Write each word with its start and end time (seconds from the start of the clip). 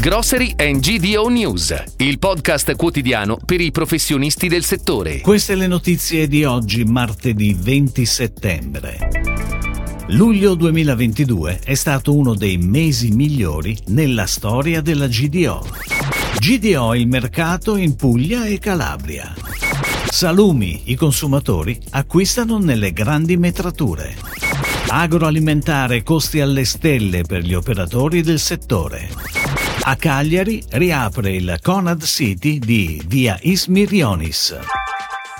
Grocery 0.00 0.54
and 0.56 0.78
GDO 0.78 1.26
News, 1.26 1.74
il 1.96 2.20
podcast 2.20 2.76
quotidiano 2.76 3.36
per 3.44 3.60
i 3.60 3.72
professionisti 3.72 4.46
del 4.46 4.62
settore. 4.62 5.18
Queste 5.18 5.56
le 5.56 5.66
notizie 5.66 6.28
di 6.28 6.44
oggi, 6.44 6.84
martedì 6.84 7.52
20 7.58 8.06
settembre. 8.06 9.08
Luglio 10.10 10.54
2022 10.54 11.58
è 11.64 11.74
stato 11.74 12.14
uno 12.14 12.34
dei 12.34 12.58
mesi 12.58 13.10
migliori 13.10 13.76
nella 13.86 14.26
storia 14.26 14.80
della 14.80 15.08
GDO. 15.08 15.66
GDO 16.38 16.94
il 16.94 17.08
mercato 17.08 17.74
in 17.74 17.96
Puglia 17.96 18.46
e 18.46 18.60
Calabria. 18.60 19.34
Salumi 20.08 20.82
i 20.84 20.94
consumatori 20.94 21.76
acquistano 21.90 22.58
nelle 22.58 22.92
grandi 22.92 23.36
metrature. 23.36 24.14
Agroalimentare 24.90 26.04
costi 26.04 26.40
alle 26.40 26.64
stelle 26.64 27.22
per 27.22 27.42
gli 27.42 27.52
operatori 27.52 28.22
del 28.22 28.38
settore. 28.38 29.27
A 29.88 29.96
Cagliari 29.96 30.62
riapre 30.72 31.34
il 31.34 31.58
Conad 31.62 32.04
City 32.04 32.58
di 32.58 33.02
via 33.06 33.38
Ismirionis. 33.40 34.87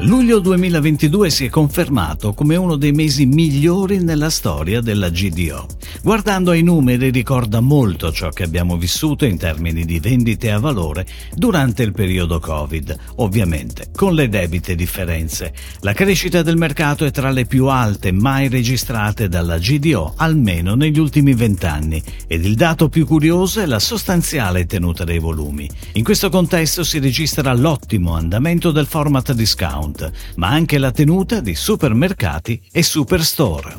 Luglio 0.00 0.40
2022 0.40 1.30
si 1.30 1.46
è 1.46 1.48
confermato 1.48 2.34
come 2.34 2.54
uno 2.56 2.76
dei 2.76 2.92
mesi 2.92 3.24
migliori 3.24 3.98
nella 4.04 4.28
storia 4.28 4.82
della 4.82 5.08
GDO. 5.08 5.66
Guardando 6.02 6.50
ai 6.50 6.62
numeri 6.62 7.08
ricorda 7.08 7.60
molto 7.60 8.12
ciò 8.12 8.28
che 8.28 8.42
abbiamo 8.42 8.76
vissuto 8.76 9.24
in 9.24 9.38
termini 9.38 9.86
di 9.86 9.98
vendite 9.98 10.50
a 10.50 10.58
valore 10.58 11.06
durante 11.34 11.82
il 11.82 11.92
periodo 11.92 12.38
Covid, 12.40 12.94
ovviamente 13.16 13.86
con 13.94 14.12
le 14.12 14.28
debite 14.28 14.74
differenze. 14.74 15.54
La 15.80 15.94
crescita 15.94 16.42
del 16.42 16.58
mercato 16.58 17.06
è 17.06 17.10
tra 17.10 17.30
le 17.30 17.46
più 17.46 17.68
alte 17.68 18.12
mai 18.12 18.48
registrate 18.48 19.28
dalla 19.28 19.56
GDO 19.56 20.12
almeno 20.16 20.74
negli 20.74 20.98
ultimi 20.98 21.32
vent'anni 21.32 22.02
ed 22.26 22.44
il 22.44 22.54
dato 22.54 22.90
più 22.90 23.06
curioso 23.06 23.62
è 23.62 23.66
la 23.66 23.78
sostanziale 23.78 24.66
tenuta 24.66 25.04
dei 25.04 25.18
volumi. 25.18 25.70
In 25.94 26.04
questo 26.04 26.28
contesto 26.28 26.84
si 26.84 26.98
registra 26.98 27.54
l'ottimo 27.54 28.14
andamento 28.14 28.70
del 28.70 28.86
format 28.86 29.32
discount 29.32 29.84
discount, 29.86 30.10
ma 30.36 30.48
anche 30.48 30.78
la 30.78 30.90
tenuta 30.90 31.40
di 31.40 31.54
supermercati 31.54 32.60
e 32.72 32.82
superstore. 32.82 33.74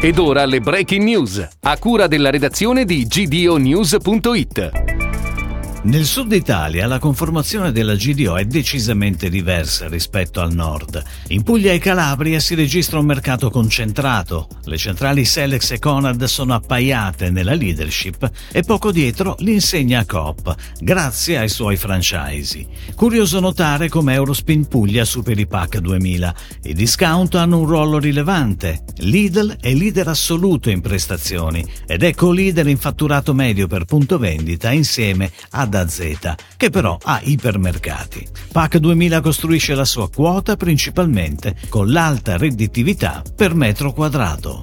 Ed 0.00 0.18
ora 0.18 0.44
le 0.44 0.60
breaking 0.60 1.02
news, 1.04 1.48
a 1.60 1.78
cura 1.78 2.06
della 2.06 2.30
redazione 2.30 2.84
di 2.84 3.06
gdonews.it. 3.06 4.81
Nel 5.84 6.04
sud 6.04 6.30
Italia 6.30 6.86
la 6.86 7.00
conformazione 7.00 7.72
della 7.72 7.96
GDO 7.96 8.36
è 8.36 8.44
decisamente 8.44 9.28
diversa 9.28 9.88
rispetto 9.88 10.40
al 10.40 10.54
nord. 10.54 11.02
In 11.28 11.42
Puglia 11.42 11.72
e 11.72 11.80
Calabria 11.80 12.38
si 12.38 12.54
registra 12.54 13.00
un 13.00 13.06
mercato 13.06 13.50
concentrato. 13.50 14.46
Le 14.66 14.76
centrali 14.76 15.24
Selex 15.24 15.72
e 15.72 15.80
Conad 15.80 16.22
sono 16.24 16.54
appaiate 16.54 17.30
nella 17.30 17.54
leadership 17.54 18.30
e 18.52 18.62
poco 18.62 18.92
dietro 18.92 19.34
l'insegna 19.40 20.06
Coop, 20.06 20.54
grazie 20.78 21.38
ai 21.38 21.48
suoi 21.48 21.76
franchise. 21.76 22.64
Curioso 22.94 23.40
notare 23.40 23.88
come 23.88 24.14
Eurospin 24.14 24.68
Puglia 24.68 25.04
superi 25.04 25.48
PAC 25.48 25.78
2000. 25.78 26.34
I 26.62 26.74
discount 26.74 27.34
hanno 27.34 27.58
un 27.58 27.66
ruolo 27.66 27.98
rilevante. 27.98 28.84
Lidl 28.98 29.56
è 29.60 29.74
leader 29.74 30.06
assoluto 30.06 30.70
in 30.70 30.80
prestazioni 30.80 31.66
ed 31.88 32.04
è 32.04 32.14
co-leader 32.14 32.68
in 32.68 32.78
fatturato 32.78 33.34
medio 33.34 33.66
per 33.66 33.84
punto 33.84 34.16
vendita 34.16 34.70
insieme 34.70 35.28
ad 35.50 35.70
da 35.72 35.88
Z, 35.88 36.34
che 36.58 36.68
però 36.68 36.98
ha 37.02 37.18
ipermercati. 37.22 38.28
PAC 38.52 38.76
2000 38.76 39.22
costruisce 39.22 39.74
la 39.74 39.86
sua 39.86 40.10
quota 40.10 40.54
principalmente 40.54 41.56
con 41.70 41.90
l'alta 41.90 42.36
redditività 42.36 43.22
per 43.34 43.54
metro 43.54 43.92
quadrato. 43.94 44.62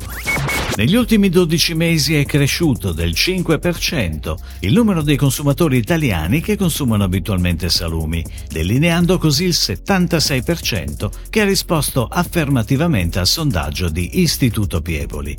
Negli 0.76 0.96
ultimi 0.96 1.30
12 1.30 1.74
mesi 1.74 2.16
è 2.16 2.26
cresciuto 2.26 2.94
del 2.94 3.10
5% 3.10 4.36
il 4.60 4.72
numero 4.72 5.02
dei 5.02 5.18
consumatori 5.18 5.78
italiani 5.78 6.40
che 6.40 6.56
consumano 6.56 7.04
abitualmente 7.04 7.70
salumi, 7.70 8.24
delineando 8.50 9.18
così 9.18 9.46
il 9.46 9.56
76% 9.58 11.10
che 11.30 11.42
ha 11.42 11.46
risposto 11.46 12.06
affermativamente 12.06 13.20
al 13.20 13.28
sondaggio 13.28 13.90
di 13.90 14.22
Istituto 14.22 14.82
Piepoli. 14.82 15.36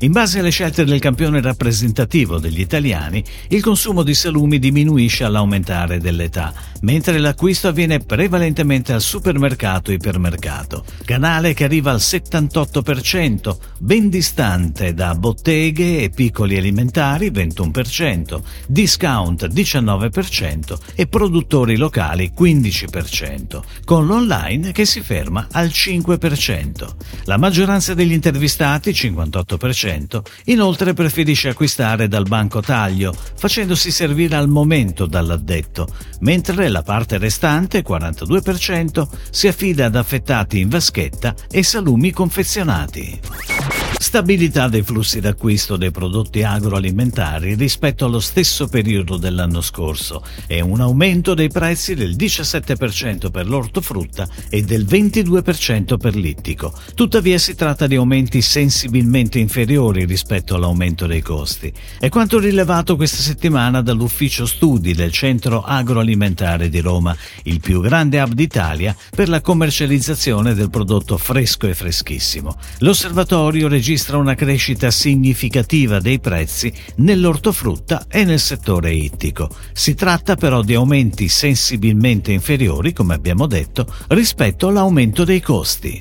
In 0.00 0.12
base 0.12 0.40
alle 0.40 0.50
scelte 0.50 0.84
del 0.84 1.00
campione 1.00 1.40
rappresentativo 1.40 2.38
degli 2.38 2.60
italiani, 2.60 3.24
il 3.48 3.62
consumo 3.62 4.02
di 4.02 4.14
salumi 4.14 4.58
diminuisce 4.58 5.24
all'aumentare 5.24 5.98
dell'età, 6.00 6.52
mentre 6.82 7.18
l'acquisto 7.18 7.68
avviene 7.68 8.00
prevalentemente 8.00 8.92
al 8.92 9.00
supermercato-ipermercato, 9.00 10.84
canale 11.04 11.54
che 11.54 11.64
arriva 11.64 11.92
al 11.92 11.98
78%, 11.98 13.56
ben 13.78 14.10
distante 14.10 14.71
proveniente 14.72 14.94
da 14.94 15.14
botteghe 15.14 16.02
e 16.02 16.10
piccoli 16.10 16.56
alimentari 16.56 17.30
21%, 17.30 18.40
discount 18.66 19.46
19% 19.48 20.78
e 20.94 21.06
produttori 21.06 21.76
locali 21.76 22.32
15%, 22.36 23.60
con 23.84 24.06
l'online 24.06 24.72
che 24.72 24.84
si 24.84 25.00
ferma 25.00 25.46
al 25.52 25.68
5%. 25.68 26.88
La 27.24 27.36
maggioranza 27.36 27.94
degli 27.94 28.12
intervistati, 28.12 28.90
58%, 28.90 30.20
inoltre 30.46 30.94
preferisce 30.94 31.50
acquistare 31.50 32.08
dal 32.08 32.26
banco 32.26 32.60
taglio, 32.60 33.14
facendosi 33.36 33.90
servire 33.90 34.36
al 34.36 34.48
momento 34.48 35.06
dall'addetto, 35.06 35.86
mentre 36.20 36.68
la 36.68 36.82
parte 36.82 37.18
restante, 37.18 37.84
42%, 37.84 39.06
si 39.30 39.46
affida 39.46 39.86
ad 39.86 39.96
affettati 39.96 40.60
in 40.60 40.68
vaschetta 40.68 41.34
e 41.50 41.62
salumi 41.62 42.10
confezionati. 42.10 43.81
Stabilità 43.98 44.68
dei 44.68 44.82
flussi 44.82 45.20
d'acquisto 45.20 45.76
dei 45.76 45.90
prodotti 45.90 46.42
agroalimentari 46.42 47.54
rispetto 47.54 48.04
allo 48.04 48.20
stesso 48.20 48.68
periodo 48.68 49.16
dell'anno 49.16 49.60
scorso 49.60 50.22
e 50.46 50.60
un 50.60 50.80
aumento 50.80 51.32
dei 51.32 51.48
prezzi 51.48 51.94
del 51.94 52.14
17% 52.14 53.30
per 53.30 53.48
l'ortofrutta 53.48 54.28
e 54.50 54.62
del 54.62 54.84
22% 54.84 55.96
per 55.96 56.14
l'ittico. 56.14 56.74
Tuttavia 56.94 57.38
si 57.38 57.54
tratta 57.54 57.86
di 57.86 57.96
aumenti 57.96 58.42
sensibilmente 58.42 59.38
inferiori 59.38 60.04
rispetto 60.04 60.56
all'aumento 60.56 61.06
dei 61.06 61.22
costi. 61.22 61.72
È 61.98 62.08
quanto 62.10 62.38
rilevato 62.38 62.96
questa 62.96 63.22
settimana 63.22 63.80
dall'ufficio 63.80 64.44
studi 64.44 64.92
del 64.92 65.12
Centro 65.12 65.62
Agroalimentare 65.62 66.68
di 66.68 66.80
Roma, 66.80 67.16
il 67.44 67.60
più 67.60 67.80
grande 67.80 68.20
hub 68.20 68.34
d'Italia 68.34 68.94
per 69.14 69.28
la 69.28 69.40
commercializzazione 69.40 70.54
del 70.54 70.68
prodotto 70.68 71.16
fresco 71.16 71.66
e 71.66 71.74
freschissimo. 71.74 72.56
L'osservatorio 72.80 73.68
registra 73.82 74.16
una 74.16 74.36
crescita 74.36 74.92
significativa 74.92 75.98
dei 75.98 76.20
prezzi 76.20 76.72
nell'ortofrutta 76.98 78.06
e 78.08 78.22
nel 78.22 78.38
settore 78.38 78.92
ittico. 78.92 79.50
Si 79.72 79.96
tratta 79.96 80.36
però 80.36 80.62
di 80.62 80.74
aumenti 80.74 81.26
sensibilmente 81.26 82.30
inferiori, 82.30 82.92
come 82.92 83.14
abbiamo 83.14 83.48
detto, 83.48 83.92
rispetto 84.10 84.68
all'aumento 84.68 85.24
dei 85.24 85.40
costi. 85.40 86.00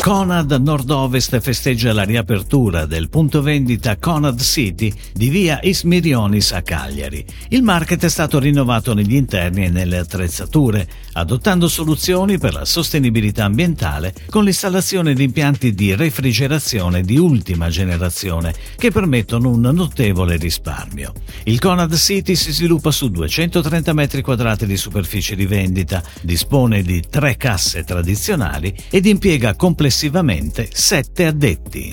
Conad 0.00 0.50
Nord-Ovest 0.50 1.40
festeggia 1.40 1.92
la 1.92 2.04
riapertura 2.04 2.86
del 2.86 3.10
punto 3.10 3.42
vendita 3.42 3.98
Conad 3.98 4.40
City 4.40 4.90
di 5.12 5.28
via 5.28 5.60
Ismirionis 5.62 6.52
a 6.52 6.62
Cagliari. 6.62 7.22
Il 7.48 7.62
market 7.62 8.04
è 8.04 8.08
stato 8.08 8.38
rinnovato 8.38 8.94
negli 8.94 9.14
interni 9.14 9.66
e 9.66 9.68
nelle 9.68 9.98
attrezzature, 9.98 10.88
adottando 11.12 11.68
soluzioni 11.68 12.38
per 12.38 12.54
la 12.54 12.64
sostenibilità 12.64 13.44
ambientale 13.44 14.14
con 14.30 14.44
l'installazione 14.44 15.12
di 15.12 15.24
impianti 15.24 15.74
di 15.74 15.94
refrigerazione 15.94 17.02
di 17.02 17.18
ultima 17.18 17.68
generazione 17.68 18.54
che 18.78 18.90
permettono 18.90 19.50
un 19.50 19.60
notevole 19.60 20.38
risparmio. 20.38 21.12
Il 21.44 21.58
Conad 21.58 21.94
City 21.94 22.36
si 22.36 22.52
sviluppa 22.52 22.90
su 22.90 23.10
230 23.10 23.92
metri 23.92 24.22
quadrati 24.22 24.64
di 24.64 24.78
superficie 24.78 25.36
di 25.36 25.44
vendita, 25.44 26.02
dispone 26.22 26.80
di 26.80 27.02
tre 27.06 27.36
casse 27.36 27.84
tradizionali 27.84 28.74
ed 28.88 29.04
impiega 29.04 29.54
complessivamente 29.54 29.88
complessivamente 29.90 30.68
7 30.72 31.26
addetti. 31.26 31.92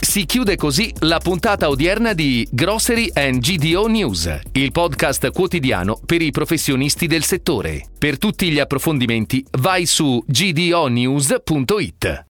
Si 0.00 0.24
chiude 0.24 0.56
così 0.56 0.90
la 1.00 1.18
puntata 1.18 1.68
odierna 1.68 2.14
di 2.14 2.48
Grocery 2.50 3.10
and 3.12 3.40
GDO 3.40 3.86
News, 3.86 4.40
il 4.52 4.72
podcast 4.72 5.30
quotidiano 5.30 6.00
per 6.04 6.22
i 6.22 6.30
professionisti 6.30 7.06
del 7.06 7.22
settore. 7.22 7.84
Per 7.98 8.16
tutti 8.16 8.50
gli 8.50 8.58
approfondimenti 8.58 9.44
vai 9.58 9.84
su 9.84 10.24
gdonews.it. 10.26 12.28